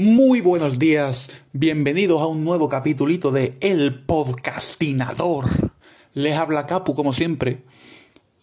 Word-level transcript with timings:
Muy 0.00 0.40
buenos 0.40 0.78
días, 0.78 1.42
bienvenidos 1.52 2.22
a 2.22 2.28
un 2.28 2.44
nuevo 2.44 2.68
capitulito 2.68 3.32
de 3.32 3.56
El 3.58 3.98
Podcastinador. 4.04 5.46
Les 6.14 6.36
habla 6.36 6.68
Capu 6.68 6.94
como 6.94 7.12
siempre. 7.12 7.64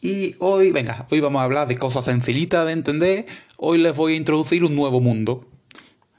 Y 0.02 0.36
hoy, 0.40 0.74
venga, 0.74 1.08
hoy 1.10 1.22
vamos 1.22 1.40
a 1.40 1.46
hablar 1.46 1.70
de 1.70 1.78
cosas 1.78 2.04
sencillitas 2.04 2.66
de 2.66 2.74
entender. 2.74 3.26
Hoy 3.56 3.78
les 3.78 3.96
voy 3.96 4.16
a 4.16 4.18
introducir 4.18 4.66
un 4.66 4.76
nuevo 4.76 5.00
mundo. 5.00 5.46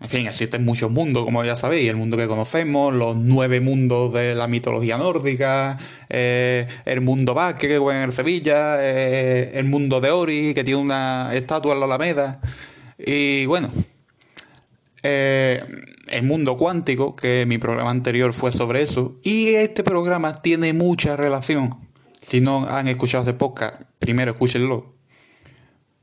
En 0.00 0.08
fin, 0.08 0.26
existen 0.26 0.64
muchos 0.64 0.90
mundos, 0.90 1.26
como 1.26 1.44
ya 1.44 1.54
sabéis, 1.54 1.90
el 1.90 1.96
mundo 1.96 2.16
que 2.16 2.28
conocemos, 2.28 2.94
los 2.94 3.14
nueve 3.14 3.60
mundos 3.60 4.14
de 4.14 4.34
la 4.34 4.48
mitología 4.48 4.96
nórdica, 4.96 5.76
eh, 6.08 6.66
el 6.86 7.02
mundo 7.02 7.34
Vázquez, 7.34 7.68
que 7.68 7.78
juega 7.78 8.02
en 8.02 8.08
el 8.08 8.16
Sevilla, 8.16 8.78
eh, 8.80 9.50
el 9.52 9.66
mundo 9.66 10.00
de 10.00 10.12
Ori, 10.12 10.54
que 10.54 10.64
tiene 10.64 10.80
una 10.80 11.34
estatua 11.34 11.74
en 11.74 11.80
la 11.80 11.84
Alameda. 11.84 12.40
Y 12.96 13.44
bueno, 13.44 13.68
eh, 15.08 15.64
el 16.08 16.22
mundo 16.24 16.56
cuántico, 16.56 17.14
que 17.14 17.46
mi 17.46 17.58
programa 17.58 17.90
anterior 17.90 18.32
fue 18.32 18.50
sobre 18.50 18.82
eso, 18.82 19.16
y 19.22 19.48
este 19.54 19.84
programa 19.84 20.42
tiene 20.42 20.72
mucha 20.72 21.16
relación. 21.16 21.76
Si 22.20 22.40
no 22.40 22.66
han 22.66 22.88
escuchado 22.88 23.22
ese 23.22 23.34
podcast, 23.34 23.82
primero 23.98 24.32
escúchenlo. 24.32 24.90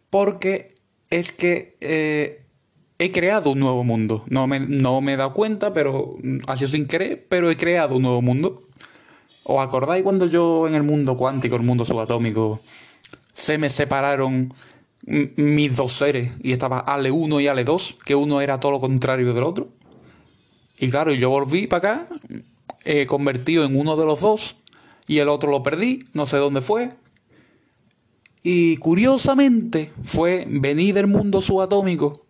Porque 0.10 0.76
es 1.10 1.32
que 1.32 2.44
he 3.04 3.12
creado 3.12 3.52
un 3.52 3.60
nuevo 3.60 3.84
mundo. 3.84 4.24
No 4.30 4.48
me, 4.48 4.60
no 4.60 5.02
me 5.02 5.14
he 5.14 5.18
dado 5.18 5.34
cuenta, 5.34 5.74
pero 5.74 6.16
ha 6.48 6.56
sido 6.56 6.70
sin 6.70 6.88
pero 7.28 7.52
he 7.52 7.58
creado 7.58 7.98
un 7.98 8.04
nuevo 8.04 8.22
mundo. 8.22 8.60
¿Os 9.44 9.66
acordáis 9.66 10.04
cuando 10.04 10.28
yo 10.28 10.68
en 10.68 10.76
el 10.76 10.84
mundo 10.84 11.18
cuántico, 11.18 11.58
el 11.58 11.64
mundo 11.64 11.84
subatómico, 11.84 12.62
se 13.34 13.58
me 13.58 13.70
separaron 13.70 14.54
mis 15.06 15.76
dos 15.76 15.94
seres 15.94 16.32
y 16.42 16.52
estaba 16.52 16.80
Ale 16.80 17.12
1 17.12 17.40
y 17.42 17.48
Ale 17.48 17.64
2, 17.64 17.98
que 18.06 18.16
uno 18.16 18.42
era 18.42 18.60
todo 18.60 18.72
lo 18.72 18.80
contrario 18.80 19.34
del 19.34 19.44
otro? 19.44 19.68
Y 20.78 20.90
claro, 20.90 21.14
yo 21.14 21.30
volví 21.30 21.68
para 21.68 21.78
acá, 21.78 22.08
he 22.84 23.06
convertido 23.06 23.66
en 23.66 23.78
uno 23.78 23.96
de 23.96 24.06
los 24.06 24.22
dos 24.22 24.58
y 25.08 25.20
el 25.20 25.30
otro 25.30 25.52
lo 25.52 25.64
perdí, 25.64 26.00
no 26.14 26.26
sé 26.26 26.38
dónde 26.38 26.62
fue. 26.62 26.90
Y 28.42 28.78
curiosamente 28.78 29.92
fue 30.04 30.46
venir 30.50 30.96
del 30.96 31.08
mundo 31.08 31.42
subatómico 31.42 32.26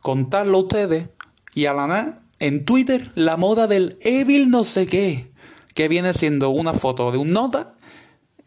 contarlo 0.00 0.58
a 0.58 0.62
ustedes 0.62 1.08
y 1.54 1.66
a 1.66 1.74
la 1.74 1.86
nada 1.86 2.22
en 2.38 2.64
Twitter 2.64 3.12
la 3.14 3.36
moda 3.36 3.66
del 3.66 3.98
Evil 4.00 4.50
no 4.50 4.64
sé 4.64 4.86
qué, 4.86 5.30
que 5.74 5.88
viene 5.88 6.14
siendo 6.14 6.50
una 6.50 6.72
foto 6.72 7.12
de 7.12 7.18
un 7.18 7.32
nota 7.32 7.74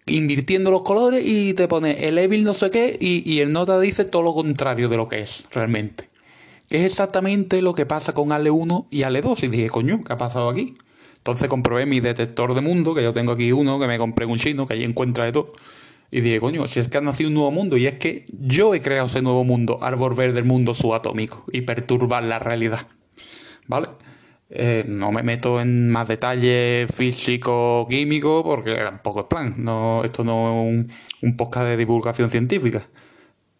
invirtiendo 0.06 0.72
los 0.72 0.82
colores 0.82 1.24
y 1.26 1.54
te 1.54 1.68
pone 1.68 2.08
el 2.08 2.18
Evil 2.18 2.44
no 2.44 2.54
sé 2.54 2.72
qué 2.72 2.98
y, 3.00 3.40
el 3.40 3.52
nota 3.52 3.80
dice 3.80 4.06
todo 4.06 4.22
lo 4.22 4.34
contrario 4.34 4.90
de 4.90 4.98
lo 4.98 5.08
que 5.08 5.22
es 5.22 5.46
realmente. 5.52 6.10
Es 6.70 6.82
exactamente 6.82 7.62
lo 7.62 7.74
que 7.74 7.86
pasa 7.86 8.14
con 8.14 8.32
Ale 8.32 8.50
1 8.50 8.88
y 8.90 9.04
Ale 9.04 9.22
2 9.22 9.44
y 9.44 9.48
dije, 9.48 9.70
coño, 9.70 10.04
¿qué 10.04 10.14
ha 10.14 10.18
pasado 10.18 10.50
aquí? 10.50 10.74
Entonces 11.18 11.48
comprobé 11.48 11.86
mi 11.86 12.00
detector 12.00 12.54
de 12.54 12.62
mundo, 12.62 12.94
que 12.94 13.04
yo 13.04 13.14
tengo 13.14 13.34
aquí 13.34 13.52
uno, 13.52 13.80
que 13.80 13.88
me 13.88 13.98
compré 13.98 14.26
un 14.26 14.38
chino, 14.38 14.66
que 14.66 14.74
allí 14.74 14.84
encuentra 14.84 15.24
de 15.26 15.32
todo. 15.32 15.46
Y 16.12 16.22
dije, 16.22 16.40
coño, 16.40 16.68
si 16.68 16.80
es 16.80 16.90
que 16.90 16.98
ha 16.98 17.02
nacido 17.02 17.30
un 17.30 17.36
nuevo 17.36 17.52
mundo, 17.52 17.78
y 17.78 17.88
es 17.88 17.96
que 17.96 18.26
yo 18.28 18.76
he 18.76 18.82
creado 18.82 19.08
ese 19.08 19.22
nuevo 19.22 19.44
mundo, 19.44 19.80
árbol 19.82 20.16
verde 20.16 20.34
del 20.34 20.44
mundo 20.44 20.74
subatómico, 20.74 21.46
y 21.52 21.62
perturbar 21.62 22.24
la 22.24 22.40
realidad. 22.40 22.88
¿Vale? 23.68 23.88
Eh, 24.50 24.86
no 24.88 25.12
me 25.12 25.24
meto 25.24 25.60
en 25.60 25.90
más 25.90 26.08
detalles 26.08 26.94
físico 26.94 27.88
químico 27.90 28.44
porque 28.44 28.76
tampoco 28.76 29.22
es 29.22 29.26
plan. 29.28 29.54
No, 29.58 30.04
esto 30.04 30.24
no 30.24 30.68
es 30.68 30.88
un, 31.22 31.38
podcast 31.38 31.66
de 31.66 31.78
divulgación 31.78 32.30
científica. 32.30 32.88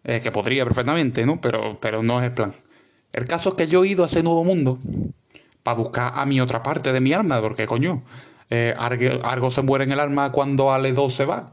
Eh, 0.04 0.20
que 0.22 0.30
podría 0.30 0.64
perfectamente, 0.64 1.24
¿no? 1.26 1.40
Pero, 1.40 1.78
pero 1.80 2.02
no 2.02 2.20
es 2.20 2.26
el 2.26 2.32
plan. 2.32 2.54
El 3.12 3.26
caso 3.26 3.50
es 3.50 3.54
que 3.54 3.66
yo 3.66 3.84
he 3.84 3.88
ido 3.88 4.02
a 4.02 4.06
ese 4.06 4.22
nuevo 4.22 4.44
mundo 4.44 4.78
para 5.62 5.78
buscar 5.78 6.12
a 6.14 6.26
mi 6.26 6.40
otra 6.40 6.62
parte 6.62 6.92
de 6.92 7.00
mi 7.00 7.12
alma, 7.12 7.40
porque 7.40 7.66
coño, 7.66 8.02
eh, 8.50 8.74
algo, 8.76 9.50
se 9.50 9.62
muere 9.62 9.84
en 9.84 9.92
el 9.92 10.00
alma 10.00 10.30
cuando 10.30 10.72
Ale 10.72 10.92
2 10.92 11.12
se 11.12 11.24
va. 11.24 11.50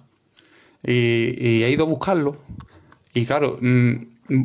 Y, 0.84 1.64
he 1.64 1.70
ido 1.72 1.86
a 1.86 1.88
buscarlo. 1.88 2.36
Y 3.14 3.26
claro, 3.26 3.58
mm, 3.60 3.96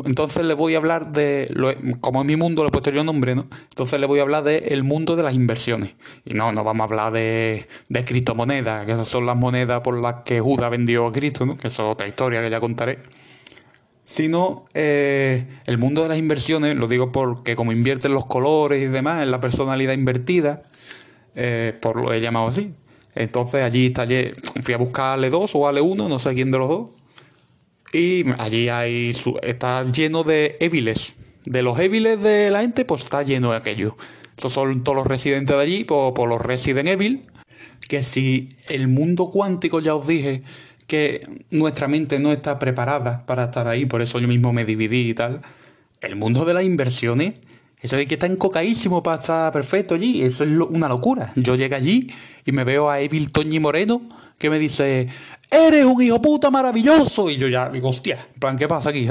entonces 0.04 0.44
le 0.44 0.54
voy 0.54 0.74
a 0.74 0.78
hablar 0.78 1.12
de, 1.12 1.54
como 2.00 2.22
en 2.22 2.26
mi 2.26 2.36
mundo 2.36 2.62
le 2.62 2.68
he 2.68 2.70
puesto 2.72 2.90
yo 2.90 3.04
nombre, 3.04 3.34
¿no? 3.34 3.46
Entonces 3.70 4.00
le 4.00 4.06
voy 4.06 4.18
a 4.18 4.22
hablar 4.22 4.42
del 4.42 4.82
mundo 4.82 5.14
de 5.14 5.22
las 5.22 5.34
inversiones. 5.34 5.94
Y 6.24 6.34
no, 6.34 6.50
no 6.50 6.64
vamos 6.64 6.80
a 6.80 6.84
hablar 6.84 7.12
de, 7.12 7.68
de 7.88 8.04
criptomonedas, 8.04 8.84
que 8.86 8.92
esas 8.92 9.06
son 9.06 9.26
las 9.26 9.36
monedas 9.36 9.80
por 9.82 10.00
las 10.00 10.22
que 10.24 10.40
Judas 10.40 10.70
vendió 10.70 11.06
a 11.06 11.12
Cristo, 11.12 11.46
¿no? 11.46 11.56
Que 11.56 11.68
es 11.68 11.78
otra 11.78 12.08
historia 12.08 12.40
que 12.42 12.50
ya 12.50 12.58
contaré. 12.58 12.98
Sino 14.02 14.64
eh, 14.74 15.46
el 15.66 15.78
mundo 15.78 16.02
de 16.02 16.08
las 16.08 16.18
inversiones, 16.18 16.76
lo 16.76 16.88
digo 16.88 17.12
porque 17.12 17.54
como 17.56 17.72
invierten 17.72 18.12
los 18.12 18.26
colores 18.26 18.82
y 18.82 18.86
demás, 18.86 19.22
en 19.22 19.30
la 19.30 19.40
personalidad 19.40 19.94
invertida, 19.94 20.62
eh, 21.34 21.76
por 21.80 22.00
lo 22.00 22.12
he 22.12 22.20
llamado 22.20 22.48
así. 22.48 22.72
Entonces 23.14 23.62
allí 23.62 23.86
está, 23.86 24.06
fui 24.62 24.74
a 24.74 24.78
buscar 24.78 25.18
Ale2 25.18 25.50
o 25.54 25.70
Ale1, 25.70 26.08
no 26.08 26.18
sé 26.18 26.34
quién 26.34 26.50
de 26.50 26.58
los 26.58 26.68
dos. 26.68 26.90
Y 27.96 28.26
allí 28.36 28.68
hay 28.68 29.16
está 29.42 29.82
lleno 29.84 30.22
de 30.22 30.58
éviles. 30.60 31.14
De 31.46 31.62
los 31.62 31.80
éviles 31.80 32.22
de 32.22 32.50
la 32.50 32.60
gente, 32.60 32.84
pues 32.84 33.02
está 33.04 33.22
lleno 33.22 33.52
de 33.52 33.56
aquello. 33.56 33.96
Estos 34.36 34.52
son 34.52 34.84
todos 34.84 34.96
los 34.96 35.06
residentes 35.06 35.56
de 35.56 35.62
allí, 35.62 35.84
por, 35.84 36.12
por 36.12 36.28
los 36.28 36.38
Resident 36.38 36.90
Evil. 36.90 37.24
Que 37.88 38.02
si 38.02 38.50
el 38.68 38.88
mundo 38.88 39.30
cuántico, 39.30 39.80
ya 39.80 39.94
os 39.94 40.06
dije, 40.06 40.42
que 40.86 41.20
nuestra 41.50 41.88
mente 41.88 42.18
no 42.18 42.32
está 42.32 42.58
preparada 42.58 43.24
para 43.24 43.44
estar 43.44 43.66
ahí, 43.66 43.86
por 43.86 44.02
eso 44.02 44.18
yo 44.18 44.28
mismo 44.28 44.52
me 44.52 44.66
dividí 44.66 45.08
y 45.08 45.14
tal. 45.14 45.40
El 46.02 46.16
mundo 46.16 46.44
de 46.44 46.52
las 46.52 46.64
inversiones 46.64 47.36
eso 47.80 47.96
de 47.96 48.06
que 48.06 48.14
está 48.14 48.26
encocadísimo 48.26 49.02
para 49.02 49.20
estar 49.20 49.52
perfecto 49.52 49.94
allí, 49.94 50.22
eso 50.22 50.44
es 50.44 50.50
una 50.50 50.88
locura. 50.88 51.32
Yo 51.36 51.56
llego 51.56 51.76
allí 51.76 52.08
y 52.44 52.52
me 52.52 52.64
veo 52.64 52.90
a 52.90 53.00
Evil 53.00 53.30
Toñi 53.30 53.60
Moreno 53.60 54.02
que 54.38 54.50
me 54.50 54.58
dice, 54.58 55.08
eres 55.50 55.84
un 55.84 56.02
hijo 56.02 56.20
puta 56.20 56.50
maravilloso. 56.50 57.30
Y 57.30 57.36
yo 57.36 57.48
ya 57.48 57.68
digo, 57.68 57.88
hostia, 57.88 58.18
plan, 58.38 58.58
¿qué 58.58 58.68
pasa 58.68 58.90
aquí? 58.90 59.08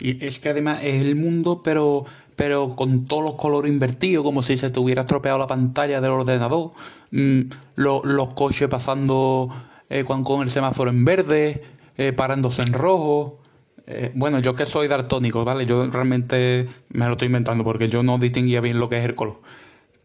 Y 0.00 0.24
es 0.24 0.40
que 0.40 0.48
además 0.48 0.80
es 0.82 1.02
el 1.02 1.14
mundo, 1.16 1.62
pero, 1.62 2.04
pero 2.36 2.74
con 2.74 3.04
todos 3.04 3.22
los 3.22 3.34
colores 3.34 3.70
invertidos, 3.70 4.24
como 4.24 4.42
si 4.42 4.56
se 4.56 4.70
te 4.70 4.80
hubiera 4.80 5.02
estropeado 5.02 5.38
la 5.38 5.46
pantalla 5.46 6.00
del 6.00 6.12
ordenador. 6.12 6.72
Mm, 7.10 7.40
los 7.76 8.34
coches 8.34 8.68
pasando 8.68 9.48
eh, 9.90 10.04
con, 10.04 10.42
el 10.42 10.50
semáforo 10.50 10.90
en 10.90 11.04
verde, 11.04 11.62
eh, 11.98 12.12
parándose 12.12 12.62
en 12.62 12.72
rojo. 12.72 13.39
Eh, 13.86 14.12
bueno, 14.14 14.38
yo 14.40 14.54
que 14.54 14.66
soy 14.66 14.88
daltónico, 14.88 15.44
¿vale? 15.44 15.66
Yo 15.66 15.88
realmente 15.88 16.66
me 16.90 17.06
lo 17.06 17.12
estoy 17.12 17.26
inventando 17.26 17.64
porque 17.64 17.88
yo 17.88 18.02
no 18.02 18.18
distinguía 18.18 18.60
bien 18.60 18.78
lo 18.78 18.88
que 18.88 18.98
es 18.98 19.04
el 19.04 19.14
color. 19.14 19.40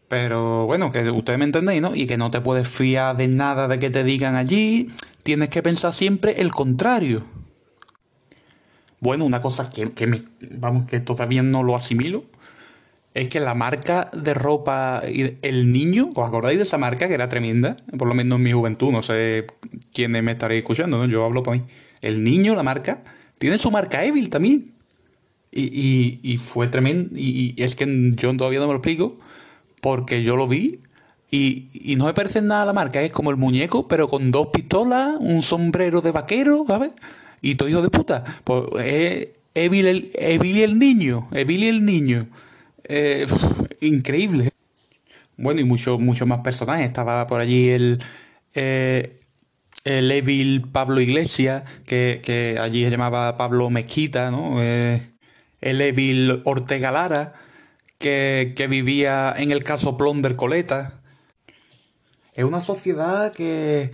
Pero 0.08 0.66
bueno, 0.66 0.92
que 0.92 1.10
ustedes 1.10 1.38
me 1.38 1.44
entendéis, 1.44 1.82
¿no? 1.82 1.94
Y 1.94 2.06
que 2.06 2.16
no 2.16 2.30
te 2.30 2.40
puedes 2.40 2.68
fiar 2.68 3.16
de 3.16 3.28
nada 3.28 3.68
de 3.68 3.78
que 3.78 3.90
te 3.90 4.04
digan 4.04 4.36
allí. 4.36 4.88
Tienes 5.22 5.48
que 5.48 5.62
pensar 5.62 5.92
siempre 5.92 6.40
el 6.40 6.52
contrario. 6.52 7.24
Bueno, 9.00 9.24
una 9.24 9.40
cosa 9.40 9.70
que, 9.70 9.90
que 9.90 10.06
me, 10.06 10.22
vamos, 10.52 10.86
que 10.86 11.00
todavía 11.00 11.42
no 11.42 11.62
lo 11.62 11.76
asimilo, 11.76 12.22
es 13.16 13.28
que 13.28 13.40
la 13.40 13.54
marca 13.54 14.10
de 14.12 14.34
ropa 14.34 15.00
El 15.04 15.72
Niño, 15.72 16.10
¿os 16.14 16.28
acordáis 16.28 16.58
de 16.58 16.64
esa 16.64 16.76
marca 16.76 17.08
que 17.08 17.14
era 17.14 17.30
tremenda? 17.30 17.76
Por 17.96 18.08
lo 18.08 18.14
menos 18.14 18.36
en 18.36 18.44
mi 18.44 18.52
juventud, 18.52 18.92
no 18.92 19.02
sé 19.02 19.46
quiénes 19.94 20.22
me 20.22 20.32
estaréis 20.32 20.60
escuchando, 20.60 20.98
¿no? 20.98 21.06
Yo 21.06 21.24
hablo 21.24 21.42
para 21.42 21.56
mí. 21.56 21.64
El 22.02 22.22
Niño, 22.24 22.54
la 22.54 22.62
marca, 22.62 23.00
tiene 23.38 23.58
su 23.58 23.70
marca 23.70 24.04
Evil 24.04 24.30
también. 24.30 24.72
Y, 25.52 26.20
y, 26.22 26.38
fue 26.38 26.68
tremendo. 26.68 27.16
Y, 27.16 27.54
es 27.56 27.76
que 27.76 27.86
yo 28.16 28.36
todavía 28.36 28.58
no 28.60 28.66
me 28.66 28.72
lo 28.72 28.78
explico. 28.78 29.16
Porque 29.80 30.22
yo 30.22 30.36
lo 30.36 30.48
vi. 30.48 30.80
Y, 31.30 31.94
no 31.96 32.06
me 32.06 32.14
parece 32.14 32.42
nada 32.42 32.66
la 32.66 32.72
marca. 32.72 33.02
Es 33.02 33.12
como 33.12 33.30
el 33.30 33.36
muñeco, 33.36 33.88
pero 33.88 34.08
con 34.08 34.30
dos 34.30 34.48
pistolas, 34.48 35.16
un 35.20 35.42
sombrero 35.42 36.00
de 36.00 36.12
vaquero, 36.12 36.64
¿sabes? 36.66 36.92
Y 37.40 37.54
todo 37.54 37.68
hijo 37.68 37.82
de 37.82 37.90
puta. 37.90 38.24
Pues 38.44 38.64
es 38.84 39.28
Evil 39.54 39.86
el, 39.86 40.10
el 40.14 40.78
niño. 40.78 41.28
Evil 41.32 41.64
el 41.64 41.84
niño. 41.84 42.28
Eh, 42.84 43.26
increíble. 43.80 44.50
Bueno, 45.36 45.60
y 45.60 45.64
muchos 45.64 46.00
mucho 46.00 46.26
más 46.26 46.40
personajes. 46.40 46.86
Estaba 46.86 47.26
por 47.26 47.40
allí 47.40 47.70
el. 47.70 47.98
Eh, 48.54 49.18
el 49.86 50.10
Evil 50.10 50.68
Pablo 50.72 51.00
Iglesias, 51.00 51.62
que, 51.86 52.58
allí 52.60 52.82
se 52.82 52.90
llamaba 52.90 53.36
Pablo 53.36 53.70
Mezquita, 53.70 54.32
¿no? 54.32 54.60
Eh, 54.60 55.12
el 55.60 55.80
Evil 55.80 56.42
Ortega 56.44 56.90
Lara, 56.90 57.34
que, 57.98 58.66
vivía 58.68 59.32
en 59.38 59.52
el 59.52 59.62
caso 59.62 59.96
Plonder 59.96 60.34
Coleta. 60.34 61.00
Es 62.34 62.44
una 62.44 62.60
sociedad 62.60 63.32
que 63.32 63.92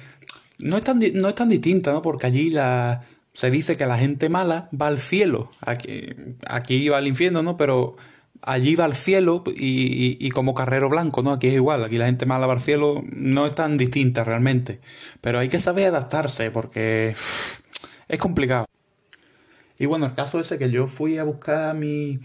no 0.59 0.79
es 0.79 0.83
tan, 0.83 0.99
no 1.13 1.29
es 1.29 1.35
tan 1.35 1.51
distinta, 1.51 1.93
¿no? 1.93 2.01
Porque 2.01 2.27
allí 2.27 2.49
la, 2.49 3.03
se 3.35 3.51
dice 3.51 3.77
que 3.77 3.85
la 3.85 3.99
gente 3.99 4.31
mala 4.31 4.71
va 4.73 4.87
al 4.87 4.99
cielo. 4.99 5.51
Aquí, 5.61 6.07
aquí 6.47 6.89
va 6.89 6.97
al 6.97 7.07
infierno, 7.07 7.43
¿no? 7.43 7.59
Pero 7.59 7.97
allí 8.41 8.75
va 8.75 8.85
al 8.85 8.95
cielo 8.95 9.45
y, 9.47 10.29
como 10.31 10.55
carrero 10.55 10.89
blanco, 10.89 11.23
¿no? 11.23 11.33
Aquí 11.33 11.49
es 11.49 11.55
igual, 11.55 11.85
aquí 11.85 11.99
la 11.99 12.07
gente 12.07 12.27
mala 12.27 12.47
va 12.47 12.55
al 12.55 12.61
cielo, 12.61 13.03
no 13.13 13.47
es 13.47 13.55
tan 13.55 13.79
distinta 13.79 14.25
realmente. 14.25 14.81
Pero 15.21 15.39
hay 15.39 15.49
que 15.49 15.59
saber 15.59 15.89
adaptarse 15.89 16.51
porque 16.51 17.15
es 18.09 18.19
complicado. 18.19 18.67
Y 19.79 19.87
bueno, 19.87 20.07
el 20.07 20.15
caso 20.15 20.41
ese 20.41 20.59
que 20.59 20.71
yo 20.71 20.89
fui 20.89 21.19
a 21.19 21.25
buscar 21.25 21.75
mi, 21.75 22.21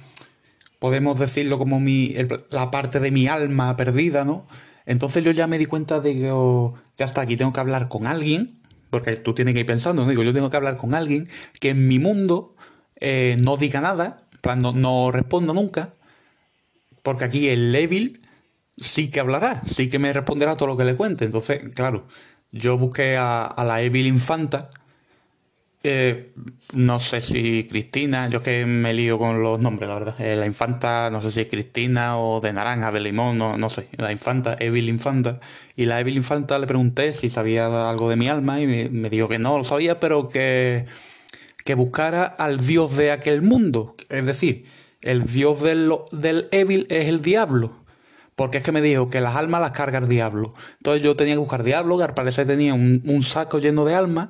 podemos 0.80 1.20
decirlo 1.20 1.58
como 1.58 1.80
mi, 1.80 2.16
la 2.50 2.72
parte 2.72 3.00
de 3.00 3.12
mi 3.12 3.28
alma 3.28 3.76
perdida, 3.78 4.24
¿no? 4.26 4.46
Entonces 4.86 5.24
yo 5.24 5.32
ya 5.32 5.48
me 5.48 5.58
di 5.58 5.66
cuenta 5.66 6.00
de 6.00 6.16
que 6.16 6.32
oh, 6.32 6.76
ya 6.98 7.12
aquí 7.16 7.36
tengo 7.36 7.54
que 7.54 7.60
hablar 7.60 7.90
con 7.90 8.08
alguien, 8.08 8.60
porque 8.90 9.18
tú 9.18 9.34
tienes 9.34 9.54
que 9.54 9.62
ir 9.62 9.66
pensando, 9.66 10.04
¿no? 10.04 10.10
digo, 10.10 10.24
yo 10.24 10.34
tengo 10.34 10.50
que 10.50 10.58
hablar 10.58 10.78
con 10.78 10.94
alguien 10.94 11.28
que 11.60 11.72
en 11.72 11.88
mi 11.88 12.00
mundo 12.00 12.56
eh, 13.00 13.38
no 13.42 13.58
diga 13.58 13.82
nada, 13.82 14.18
no, 14.56 14.72
no 14.72 15.12
responda 15.12 15.54
nunca, 15.54 15.94
porque 17.08 17.24
aquí 17.24 17.48
el 17.48 17.74
Evil 17.74 18.20
sí 18.76 19.10
que 19.10 19.22
hablará, 19.22 19.62
sí 19.66 19.90
que 19.90 19.98
me 19.98 20.12
responderá 20.12 20.58
todo 20.58 20.68
lo 20.68 20.76
que 20.76 20.84
le 20.84 20.98
cuente. 20.98 21.24
Entonces, 21.24 21.62
claro, 21.74 22.06
yo 22.52 22.78
busqué 22.78 23.16
a, 23.18 23.56
la 23.66 23.82
Evil 23.82 24.08
Infanta. 24.08 24.70
Eh, 25.84 26.34
no 26.74 27.00
sé 27.00 27.22
si 27.22 27.64
Cristina, 27.64 28.28
yo 28.28 28.42
que 28.44 28.66
me 28.66 28.94
lío 28.94 29.18
con 29.18 29.42
los 29.42 29.58
nombres, 29.58 29.88
la 29.88 29.94
verdad. 29.94 30.20
Eh, 30.20 30.36
la 30.36 30.46
infanta, 30.46 31.10
no 31.10 31.22
sé 31.22 31.32
si 31.32 31.40
es 31.40 31.48
Cristina 31.48 32.18
o 32.20 32.42
de 32.42 32.52
naranja, 32.52 32.92
de 32.92 33.00
limón, 33.00 33.38
no, 33.38 33.58
no 33.58 33.70
sé. 33.70 33.88
La 33.96 34.12
infanta, 34.12 34.58
Evil 34.60 34.90
Infanta. 34.90 35.40
Y 35.78 35.86
la 35.86 36.02
Evil 36.02 36.18
Infanta 36.18 36.60
le 36.60 36.68
pregunté 36.68 37.14
si 37.14 37.30
sabía 37.30 37.90
algo 37.90 38.10
de 38.10 38.18
mi 38.18 38.28
alma 38.28 38.60
y 38.60 38.68
me, 38.68 38.90
me 38.90 39.10
dijo 39.10 39.30
que 39.30 39.40
no 39.40 39.58
lo 39.58 39.64
sabía, 39.64 40.02
pero 40.02 40.28
que, 40.28 40.84
que 41.64 41.74
buscara 41.74 42.26
al 42.26 42.60
dios 42.60 42.98
de 42.98 43.14
aquel 43.14 43.44
mundo. 43.44 43.96
Es 44.10 44.26
decir, 44.26 44.66
el 45.08 45.24
dios 45.24 45.62
del, 45.62 45.92
del 46.12 46.48
Evil 46.52 46.86
es 46.90 47.08
el 47.08 47.22
diablo. 47.22 47.76
Porque 48.36 48.60
es 48.60 48.64
que 48.64 48.72
me 48.72 48.82
dijo 48.82 49.10
que 49.10 49.20
las 49.20 49.36
almas 49.36 49.62
las 49.62 49.72
carga 49.72 49.98
el 49.98 50.08
diablo. 50.08 50.54
Entonces 50.78 51.02
yo 51.02 51.16
tenía 51.16 51.34
que 51.34 51.40
buscar 51.40 51.64
diablo, 51.64 51.98
que 51.98 52.04
al 52.04 52.14
parecer 52.14 52.46
tenía 52.46 52.74
un, 52.76 53.24
saco 53.24 53.58
lleno 53.60 53.84
de 53.84 53.96
almas. 53.96 54.30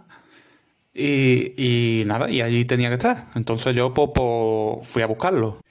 Y, 0.93 2.03
nada, 2.05 2.29
y 2.29 2.41
allí 2.41 2.63
tenía 2.63 2.87
que 2.87 2.95
estar. 2.95 3.27
Entonces 3.35 3.75
yo 3.75 3.93
pues, 3.93 4.11
pues, 4.15 4.87
fui 4.87 5.01
a 5.01 5.07
buscarlo. 5.07 5.61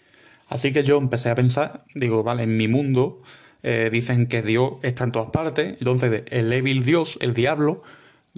Así 0.49 0.73
que 0.73 0.85
yo 0.85 0.99
empecé 0.99 1.31
a 1.31 1.35
pensar, 1.35 1.85
digo, 1.95 2.23
vale, 2.23 2.43
en 2.43 2.57
mi 2.57 2.69
mundo 2.69 3.23
eh, 3.63 3.89
dicen 3.91 4.27
que 4.27 4.43
Dios 4.43 4.75
está 4.83 5.05
en 5.05 5.13
todas 5.13 5.31
partes. 5.31 5.77
Entonces 5.79 6.25
el 6.29 6.53
Evil 6.53 6.85
Dios, 6.85 7.19
el 7.23 7.33
diablo, 7.33 7.83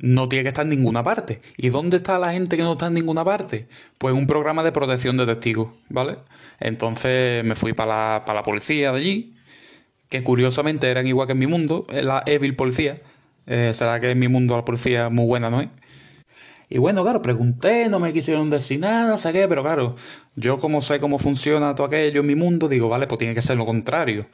no 0.01 0.29
tiene 0.29 0.45
que 0.45 0.49
estar 0.49 0.65
en 0.65 0.71
ninguna 0.71 1.03
parte. 1.03 1.41
¿Y 1.57 1.69
dónde 1.69 1.99
está 1.99 2.19
la 2.19 2.33
gente 2.33 2.57
que 2.57 2.63
no 2.63 2.73
está 2.73 2.87
en 2.87 2.95
ninguna 2.95 3.25
parte? 3.25 3.67
Pues 3.99 4.15
un 4.15 4.27
programa 4.27 4.63
de 4.63 4.73
protección 4.73 5.17
de 5.17 5.27
testigos, 5.27 5.69
¿vale? 5.89 6.17
Entonces 6.61 7.45
me 7.45 7.55
fui 7.55 7.73
para 7.73 8.23
la, 8.27 8.35
la 8.35 8.43
policía 8.43 8.93
de 8.93 8.99
allí 8.99 9.35
que 10.09 10.23
curiosamente 10.23 10.91
eran 10.91 11.07
igual 11.07 11.27
que 11.27 11.33
en 11.33 11.39
mi 11.39 11.47
mundo, 11.47 11.87
la 11.91 12.23
Evil 12.27 12.57
Policía. 12.57 13.01
Eh, 13.47 13.73
será 13.75 14.01
que 14.01 14.11
en 14.11 14.19
mi 14.19 14.29
mundo 14.29 14.57
la 14.57 14.65
policía 14.65 15.07
es 15.07 15.13
muy 15.13 15.27
buena, 15.27 15.51
¿no 15.51 15.61
es? 15.61 15.69
Y 16.71 16.77
bueno, 16.77 17.03
claro, 17.03 17.23
pregunté, 17.23 17.89
no 17.89 17.99
me 17.99 18.13
quisieron 18.13 18.51
decir 18.51 18.79
nada, 18.79 19.09
no 19.09 19.17
sé 19.17 19.33
qué, 19.33 19.49
pero 19.49 19.63
claro, 19.63 19.97
yo 20.37 20.59
como 20.59 20.83
sé 20.83 21.01
cómo 21.01 21.19
funciona 21.19 21.75
todo 21.75 21.87
aquello 21.87 22.21
en 22.21 22.27
mi 22.27 22.35
mundo, 22.35 22.69
digo, 22.69 22.91
vale, 22.91 23.07
pues 23.07 23.19
tiene 23.19 23.35
que 23.35 23.41
ser 23.41 23.57
lo 23.57 23.65
contrario. 23.65 24.27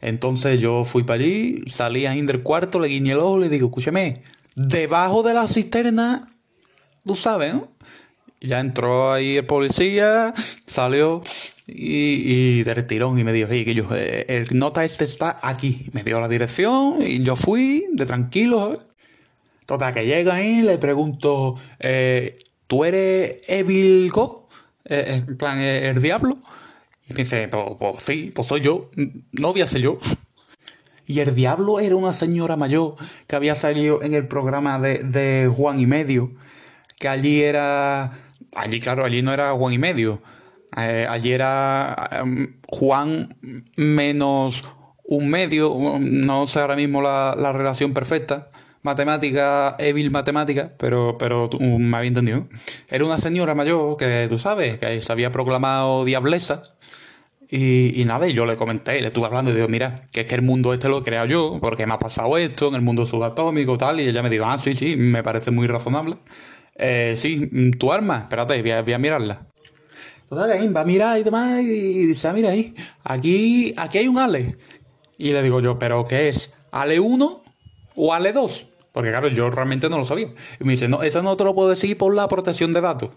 Entonces 0.00 0.58
yo 0.58 0.86
fui 0.86 1.02
para 1.02 1.22
allí, 1.22 1.62
salí 1.66 2.06
ahí 2.06 2.22
del 2.22 2.42
cuarto, 2.42 2.80
le 2.80 2.88
guiñé 2.88 3.12
el 3.12 3.18
ojo, 3.18 3.38
le 3.38 3.50
digo, 3.50 3.66
escúchame, 3.68 4.22
debajo 4.54 5.22
de 5.22 5.34
la 5.34 5.46
cisterna, 5.46 6.34
tú 7.06 7.16
sabes, 7.16 7.54
¿no? 7.54 7.68
Ya 8.40 8.58
entró 8.58 9.12
ahí 9.12 9.36
el 9.36 9.46
policía, 9.46 10.34
salió, 10.66 11.22
y, 11.66 12.58
y 12.58 12.62
de 12.64 12.82
tirón 12.82 13.18
y 13.18 13.24
me 13.24 13.32
dijo, 13.32 13.48
hey, 13.50 13.64
que 13.64 13.74
yo, 13.74 13.86
eh, 13.94 14.26
el 14.28 14.58
nota 14.58 14.84
este 14.84 15.04
está 15.04 15.38
aquí. 15.42 15.86
Me 15.92 16.02
dio 16.02 16.20
la 16.20 16.28
dirección 16.28 16.96
y 17.00 17.22
yo 17.22 17.36
fui 17.36 17.86
de 17.92 18.06
tranquilo. 18.06 18.82
Total, 19.66 19.94
que 19.94 20.04
llega 20.04 20.34
ahí, 20.34 20.62
le 20.62 20.78
pregunto, 20.78 21.56
eh, 21.78 22.38
¿tú 22.66 22.84
eres 22.84 23.42
Evil 23.46 24.10
God? 24.10 24.42
Eh, 24.84 25.22
en 25.26 25.36
plan, 25.36 25.60
¿el 25.60 26.02
diablo? 26.02 26.36
Y 27.08 27.12
me 27.14 27.22
dice, 27.22 27.48
pues, 27.48 27.64
pues, 27.78 28.02
sí, 28.02 28.32
pues 28.34 28.48
soy 28.48 28.60
yo, 28.60 28.90
no 29.32 29.52
voy 29.52 29.62
a 29.62 29.66
ser 29.66 29.82
yo. 29.82 29.98
Y 31.12 31.20
el 31.20 31.34
diablo 31.34 31.78
era 31.78 31.94
una 31.94 32.14
señora 32.14 32.56
mayor 32.56 32.94
que 33.26 33.36
había 33.36 33.54
salido 33.54 34.02
en 34.02 34.14
el 34.14 34.26
programa 34.26 34.78
de, 34.78 35.52
Juan 35.54 35.78
y 35.78 35.84
Medio, 35.84 36.32
que 36.98 37.06
allí 37.06 37.42
era, 37.42 38.12
allí 38.54 38.80
claro, 38.80 39.04
allí 39.04 39.20
no 39.20 39.34
era 39.34 39.52
Juan 39.52 39.74
y 39.74 39.78
Medio, 39.78 40.22
eh, 40.74 41.06
ayer 41.06 41.34
era 41.34 42.08
em, 42.12 42.56
Juan 42.66 43.36
menos 43.76 44.64
un 45.04 45.28
medio, 45.28 45.98
no 46.00 46.46
sé 46.46 46.60
ahora 46.60 46.76
mismo 46.76 47.02
la, 47.02 47.52
relación 47.52 47.92
perfecta, 47.92 48.48
matemática, 48.80 49.76
Evil 49.78 50.10
matemática, 50.10 50.72
pero, 50.78 51.18
pero 51.18 51.50
tú 51.50 51.60
me 51.60 51.94
había 51.94 52.08
entendido. 52.08 52.48
Era 52.88 53.04
una 53.04 53.18
señora 53.18 53.54
mayor 53.54 53.98
que 53.98 54.28
tú 54.30 54.38
sabes, 54.38 54.78
que 54.78 55.02
se 55.02 55.12
había 55.12 55.30
proclamado 55.30 56.06
diablesa. 56.06 56.62
Y, 57.54 58.00
y 58.00 58.06
nada, 58.06 58.26
y 58.26 58.32
yo 58.32 58.46
le 58.46 58.56
comenté, 58.56 58.98
le 59.02 59.08
estuve 59.08 59.26
hablando 59.26 59.50
y 59.50 59.54
digo, 59.54 59.68
mira, 59.68 60.00
que 60.10 60.22
es 60.22 60.26
que 60.26 60.34
el 60.34 60.40
mundo 60.40 60.72
este 60.72 60.88
lo 60.88 61.00
he 61.00 61.02
creado 61.02 61.26
yo, 61.26 61.58
porque 61.60 61.84
me 61.86 61.92
ha 61.92 61.98
pasado 61.98 62.38
esto 62.38 62.68
en 62.68 62.76
el 62.76 62.80
mundo 62.80 63.04
subatómico 63.04 63.76
tal, 63.76 64.00
y 64.00 64.08
ella 64.08 64.22
me 64.22 64.30
dijo, 64.30 64.46
ah, 64.46 64.56
sí, 64.56 64.74
sí, 64.74 64.96
me 64.96 65.22
parece 65.22 65.50
muy 65.50 65.66
razonable. 65.66 66.16
Eh, 66.76 67.12
sí, 67.18 67.50
tu 67.78 67.92
arma, 67.92 68.20
espérate, 68.22 68.62
voy 68.62 68.92
a 68.94 68.98
mirarla. 68.98 69.46
Ahí 70.30 70.68
va 70.68 70.80
a 70.80 70.84
mirar 70.86 71.18
y 71.18 71.24
demás 71.24 71.60
y 71.60 72.06
dice, 72.06 72.26
ah, 72.26 72.32
mira 72.32 72.52
ahí, 72.52 72.74
aquí, 73.04 73.74
aquí 73.76 73.98
hay 73.98 74.08
un 74.08 74.16
Ale. 74.18 74.56
Y 75.18 75.32
le 75.32 75.42
digo 75.42 75.60
yo, 75.60 75.78
¿pero 75.78 76.06
qué 76.06 76.30
es? 76.30 76.54
¿Ale 76.70 77.00
1 77.00 77.42
o 77.96 78.14
Ale 78.14 78.32
2? 78.32 78.70
Porque 78.92 79.10
claro, 79.10 79.28
yo 79.28 79.50
realmente 79.50 79.88
no 79.88 79.98
lo 79.98 80.04
sabía. 80.04 80.28
Y 80.60 80.64
me 80.64 80.72
dice, 80.72 80.86
no, 80.86 81.02
eso 81.02 81.22
no 81.22 81.36
te 81.36 81.44
lo 81.44 81.54
puedo 81.54 81.70
decir 81.70 81.96
por 81.96 82.14
la 82.14 82.28
protección 82.28 82.72
de 82.72 82.82
datos. 82.82 83.10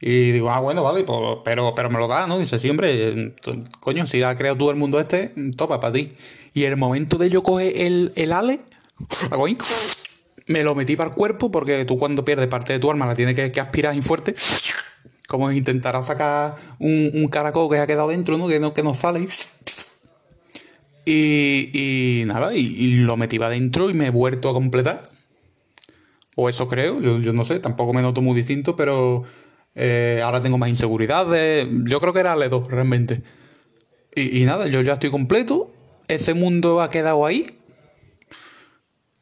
Y 0.00 0.32
digo, 0.32 0.50
ah, 0.50 0.60
bueno, 0.60 0.82
vale, 0.82 1.02
pues, 1.02 1.38
pero, 1.44 1.74
pero 1.74 1.90
me 1.90 1.98
lo 1.98 2.06
da, 2.06 2.26
¿no? 2.26 2.38
Dice, 2.38 2.58
sí, 2.58 2.68
hombre, 2.68 3.34
coño, 3.80 4.06
si 4.06 4.22
ha 4.22 4.36
creado 4.36 4.56
tú 4.58 4.70
el 4.70 4.76
mundo 4.76 5.00
este, 5.00 5.32
topa 5.56 5.80
para 5.80 5.94
ti. 5.94 6.12
Y 6.52 6.64
el 6.64 6.76
momento 6.76 7.16
de 7.16 7.30
yo 7.30 7.42
coger 7.42 7.72
el, 7.74 8.12
el 8.16 8.32
ale, 8.32 8.60
hago 9.30 9.46
me 10.46 10.62
lo 10.62 10.74
metí 10.74 10.94
para 10.96 11.10
el 11.10 11.16
cuerpo, 11.16 11.50
porque 11.50 11.84
tú 11.84 11.98
cuando 11.98 12.24
pierdes 12.24 12.48
parte 12.48 12.74
de 12.74 12.78
tu 12.78 12.90
arma 12.90 13.06
la 13.06 13.14
tienes 13.14 13.34
que, 13.34 13.60
aspirar 13.60 13.92
ahí 13.92 14.02
fuerte 14.02 14.34
como 15.26 15.50
intentar 15.50 16.00
sacar 16.04 16.54
un, 16.78 17.28
caracol 17.28 17.70
que 17.70 17.78
ha 17.78 17.86
quedado 17.86 18.08
dentro, 18.08 18.36
¿no? 18.36 18.46
Que 18.46 18.60
no, 18.60 18.74
que 18.74 18.82
no 18.82 18.92
sale. 18.92 19.20
Y, 19.20 19.26
y 21.04 22.24
nada, 22.26 22.54
y, 22.54 22.96
lo 22.96 23.16
metí 23.16 23.42
adentro 23.42 23.90
y 23.90 23.94
me 23.94 24.06
he 24.06 24.10
vuelto 24.10 24.48
a 24.48 24.52
completar. 24.52 25.02
O 26.36 26.48
eso 26.48 26.66
creo, 26.68 27.00
yo, 27.00 27.32
no 27.32 27.44
sé, 27.44 27.60
tampoco 27.60 27.92
me 27.92 28.02
noto 28.02 28.20
muy 28.20 28.34
distinto, 28.34 28.74
pero 28.74 29.22
eh, 29.74 30.20
ahora 30.24 30.42
tengo 30.42 30.58
más 30.58 30.68
inseguridades. 30.68 31.68
Yo 31.84 32.00
creo 32.00 32.12
que 32.12 32.20
era 32.20 32.34
L2 32.34 32.68
realmente. 32.68 33.22
Y, 34.14 34.42
y 34.42 34.44
nada, 34.44 34.66
yo 34.66 34.80
ya 34.82 34.94
estoy 34.94 35.10
completo. 35.10 35.72
Ese 36.08 36.34
mundo 36.34 36.82
ha 36.82 36.90
quedado 36.90 37.24
ahí. 37.24 37.46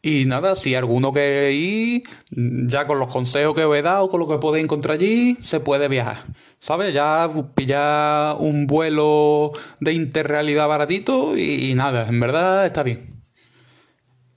Y 0.04 0.24
nada, 0.24 0.56
si 0.56 0.74
alguno 0.74 1.12
quiere 1.12 1.52
ir, 1.52 2.02
ya 2.32 2.88
con 2.88 2.98
los 2.98 3.06
consejos 3.06 3.54
que 3.54 3.64
os 3.64 3.76
he 3.76 3.82
dado, 3.82 4.08
con 4.08 4.18
lo 4.18 4.26
que 4.26 4.38
podéis 4.38 4.64
encontrar 4.64 4.96
allí, 4.96 5.38
se 5.42 5.60
puede 5.60 5.86
viajar. 5.86 6.24
¿Sabes? 6.58 6.92
Ya 6.92 7.30
pillar 7.54 8.36
un 8.40 8.66
vuelo 8.66 9.52
de 9.78 9.92
interrealidad 9.92 10.66
baratito 10.66 11.38
y, 11.38 11.74
nada, 11.76 12.08
en 12.08 12.18
verdad 12.18 12.66
está 12.66 12.82
bien. 12.82 13.00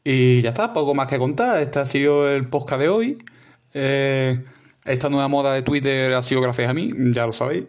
Y 0.04 0.42
ya 0.42 0.50
está, 0.50 0.72
poco 0.72 0.94
más 0.94 1.08
que 1.08 1.18
contar. 1.18 1.60
Este 1.60 1.80
ha 1.80 1.86
sido 1.86 2.30
el 2.30 2.48
podcast 2.48 2.82
de 2.82 2.90
hoy. 2.90 3.18
Eh, 3.74 4.44
esta 4.86 5.10
nueva 5.10 5.28
moda 5.30 5.52
de 5.54 5.64
Twitter 5.64 6.14
ha 6.14 6.22
sido 6.22 6.42
gracias 6.42 6.70
a 6.70 6.76
mí, 6.76 6.90
ya 7.12 7.26
lo 7.26 7.34
sabéis. 7.34 7.66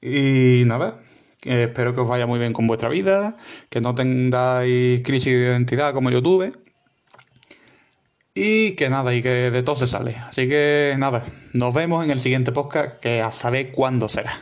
Y 0.00 0.62
nada, 0.64 0.98
espero 1.42 1.94
que 1.94 2.00
os 2.00 2.08
vaya 2.08 2.26
muy 2.26 2.38
bien 2.38 2.54
con 2.54 2.66
vuestra 2.66 2.88
vida, 2.88 3.36
que 3.68 3.82
no 3.82 3.94
tengáis 3.94 5.02
crisis 5.02 5.34
de 5.34 5.44
identidad 5.44 5.92
como 5.92 6.10
yo 6.10 6.22
tuve. 6.22 6.63
Y 8.36 8.72
que 8.72 8.90
nada, 8.90 9.14
y 9.14 9.22
que 9.22 9.50
de 9.50 9.62
todo 9.62 9.76
se 9.76 9.86
sale. 9.86 10.16
Así 10.16 10.48
que 10.48 10.96
nada, 10.98 11.24
nos 11.52 11.72
vemos 11.72 12.04
en 12.04 12.10
el 12.10 12.18
siguiente 12.18 12.50
podcast 12.50 13.00
que 13.00 13.22
a 13.22 13.30
saber 13.30 13.70
cuándo 13.70 14.08
será. 14.08 14.36